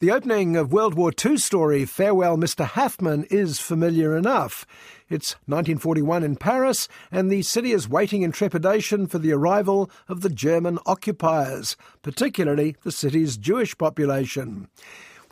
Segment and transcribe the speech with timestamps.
[0.00, 2.64] The opening of World War II story Farewell Mr.
[2.64, 4.64] Haffmann is familiar enough.
[5.08, 10.20] It's 1941 in Paris, and the city is waiting in trepidation for the arrival of
[10.20, 14.68] the German occupiers, particularly the city's Jewish population.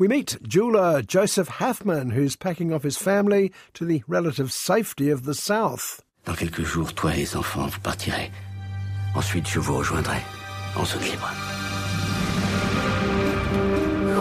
[0.01, 5.27] We meet jeweller Joseph Haffmann, who's packing off his family to the relative safety of
[5.27, 6.03] the south.
[6.25, 8.33] Dans quelques jours, toi et les enfants, vous partirez.
[9.15, 10.19] Ensuite, je vous rejoindrai
[10.75, 11.56] en zone libre.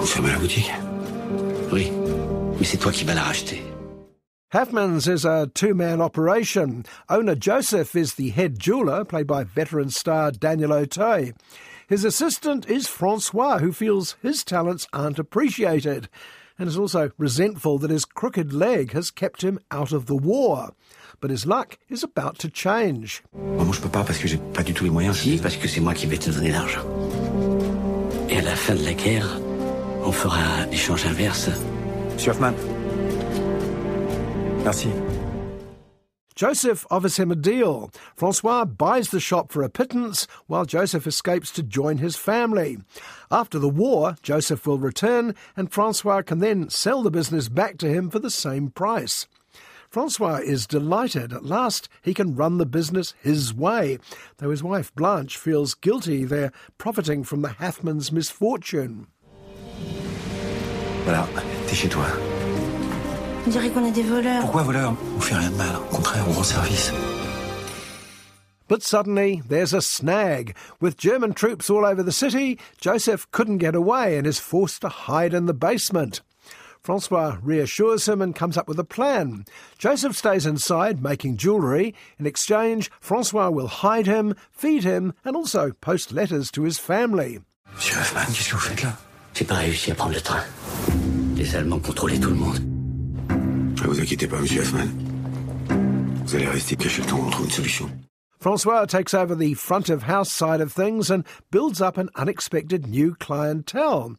[0.05, 0.71] Vous fermez la boutique
[1.73, 1.91] Oui,
[2.59, 3.63] mais c'est toi qui vas la racheter.
[4.53, 6.83] Haffmann's is a two man operation.
[7.09, 11.33] Owner Joseph is the head jeweller, played by veteran star Daniel Auteuil.
[11.89, 16.07] His assistant is Francois, who feels his talents aren't appreciated
[16.59, 20.69] and is also resentful that his crooked leg has kept him out of the war.
[21.19, 23.23] But his luck is about to change.
[23.33, 25.17] Moi, je peux pas parce que j'ai pas du tout les moyens.
[25.17, 26.85] Si, parce que c'est moi qui vais te donner l'argent.
[28.29, 29.39] Et à la fin de la guerre,
[30.05, 31.49] on fera l'échange inverse.
[32.13, 32.55] Monsieur Haffmann.
[34.63, 34.89] Merci.
[36.35, 37.89] Joseph offers him a deal.
[38.15, 42.77] Francois buys the shop for a pittance while Joseph escapes to join his family.
[43.31, 47.87] After the war, Joseph will return and Francois can then sell the business back to
[47.87, 49.27] him for the same price.
[49.89, 51.31] Francois is delighted.
[51.31, 53.97] At last, he can run the business his way,
[54.37, 59.07] though his wife Blanche feels guilty they're profiting from the Haffmann's misfortune.
[61.05, 61.27] Voilà,
[61.67, 62.05] t'es chez toi.
[63.45, 64.41] On dirait qu'on est des voleurs.
[64.41, 65.75] Pourquoi voleur On fait rien de mal.
[65.91, 66.91] Au contraire, on rend service.
[68.67, 70.55] But suddenly, there's a snag.
[70.81, 74.89] With German troops all over the city, Joseph couldn't get away and is forced to
[74.89, 76.21] hide in the basement.
[76.81, 79.45] Francois reassures him and comes up with a plan.
[79.77, 81.93] Joseph stays inside making jewellery.
[82.19, 87.39] In exchange, Francois will hide him, feed him, and also post letters to his family.
[87.73, 88.93] Monsieur Haffmann, qu'est-ce que vous faites là
[89.35, 90.43] J'ai pas réussi à prendre le train.
[91.45, 92.59] Les Allemands contrôlaient tout le monde.
[93.29, 94.89] Ne vous inquiétez pas, monsieur Haffmann.
[96.25, 97.89] Vous allez rester caché le temps qu'on trouve une solution.
[98.39, 102.87] Francois takes over the front of house side of things and builds up an unexpected
[102.87, 104.15] new clientele.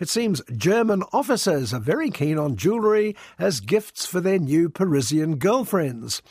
[0.00, 5.36] It seems German officers are very keen on jewellery as gifts for their new Parisian
[5.36, 6.22] girlfriends.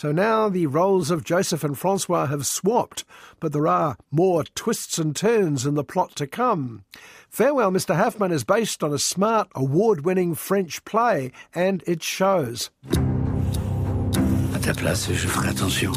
[0.00, 3.04] So now the roles of Joseph and Francois have swapped,
[3.38, 6.84] but there are more twists and turns in the plot to come.
[7.28, 7.94] Farewell, Mr.
[7.94, 12.70] Haffmann is based on a smart, award winning French play, and it shows.
[14.54, 15.92] À ta place, je ferai attention.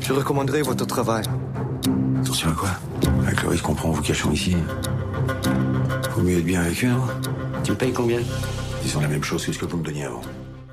[0.00, 1.22] Je recommanderai votre travail.
[2.18, 2.70] Attention à quoi
[3.24, 4.56] Avec le risque qu'on prend en vous cachant ici.
[6.10, 7.06] Faut mieux être bien avec eux, non
[7.62, 8.18] Tu me payes combien
[8.82, 10.22] Disons la même chose que ce que vous me donniez avant.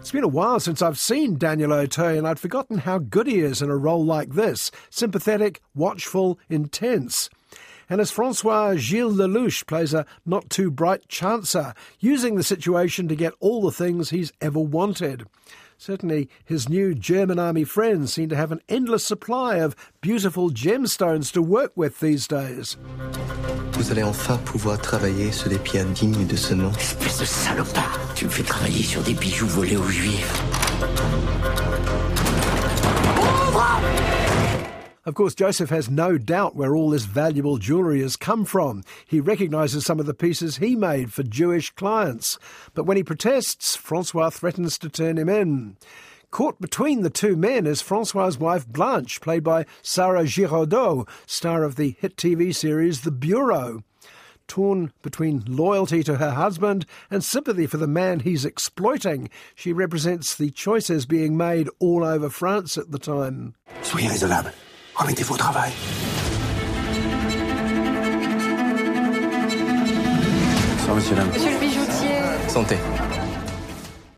[0.08, 3.40] It's been a while since I've seen Daniel Auteuil, and I'd forgotten how good he
[3.40, 7.30] is in a role like this sympathetic, watchful, intense.
[7.90, 13.18] And as Francois Gilles Lellouche plays a not too bright chancer, using the situation to
[13.18, 15.28] get all the things he's ever wanted.
[15.80, 21.32] Certainly, his new German army friends seem to have an endless supply of beautiful gemstones
[21.34, 22.78] to work with these days.
[23.74, 26.72] Vous allez enfin pouvoir travailler sur des pierres dignes de ce nom.
[26.72, 30.34] Espèce de salopard Tu me fais travailler sur des bijoux volés aux juifs.
[35.08, 38.84] Of course, Joseph has no doubt where all this valuable jewellery has come from.
[39.06, 42.38] He recognises some of the pieces he made for Jewish clients.
[42.74, 45.78] But when he protests, Francois threatens to turn him in.
[46.30, 51.78] Caught between the two men is Francois's wife Blanche, played by Sara Giraudeau, star of
[51.78, 53.86] the hit TV series The Bureau.
[54.50, 60.36] Torn between loyalty to her husband and sympathy for the man he's exploiting, she represents
[60.36, 63.56] the choices being made all over France at the time.
[63.84, 64.54] Soyez raisonnable.
[64.98, 65.72] Remettez-vous au travail.
[70.72, 71.28] Bonsoir, monsieur, dame.
[71.28, 72.50] Monsieur le bijoutier.
[72.50, 72.78] Santé.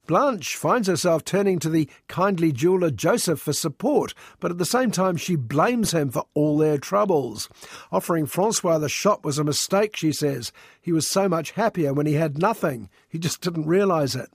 [0.07, 4.89] Blanche finds herself turning to the kindly jeweller Joseph for support, but at the same
[4.89, 7.49] time she blames him for all their troubles.
[7.91, 10.53] Offering Francois the shop was a mistake, she says.
[10.81, 12.89] He was so much happier when he had nothing.
[13.09, 14.29] He just didn't realise it.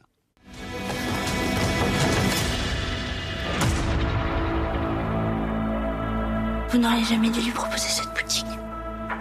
[6.74, 8.46] Vous n'auriez jamais dû lui proposer cette boutique.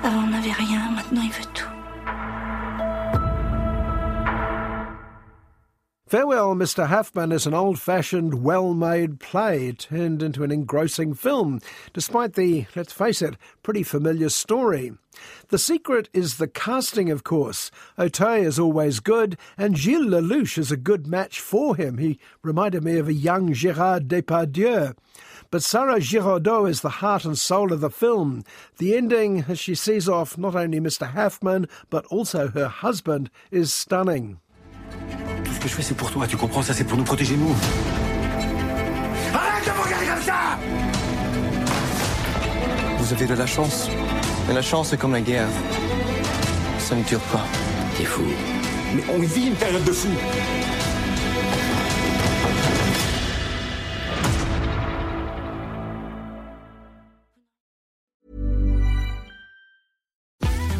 [0.03, 1.69] Avant, on n'avait rien, maintenant, il veut tout.
[6.13, 6.89] Farewell, Mr.
[6.89, 11.59] Haffmann is an old fashioned, well made play turned into an engrossing film,
[11.91, 14.91] despite the, let's face it, pretty familiar story.
[15.47, 17.71] The secret is the casting, of course.
[17.97, 21.97] Auteuil is always good, and Gilles Lellouche is a good match for him.
[21.97, 24.95] He reminded me of a young Gerard Depardieu.
[25.49, 28.43] But Sara Giraudeau is the heart and soul of the film.
[28.77, 31.09] The ending, as she sees off not only Mr.
[31.11, 34.37] Haffmann, but also her husband, is stunning.
[35.63, 37.55] Que je fais, c'est pour toi, tu comprends ça, c'est pour nous protéger, nous.
[39.33, 40.59] Arrête de me regarder comme ça
[42.97, 43.87] Vous avez de la chance.
[44.45, 45.47] Mais la chance est comme la guerre.
[46.79, 47.45] Ça ne dure pas.
[47.97, 48.23] T'es fou.
[48.93, 50.09] Mais on vit une période de fou.